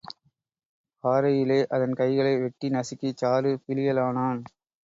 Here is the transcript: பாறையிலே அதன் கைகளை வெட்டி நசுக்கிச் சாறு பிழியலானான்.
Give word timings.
பாறையிலே 1.03 1.59
அதன் 1.69 1.93
கைகளை 1.93 2.33
வெட்டி 2.37 2.69
நசுக்கிச் 2.69 3.17
சாறு 3.17 3.59
பிழியலானான். 3.65 4.41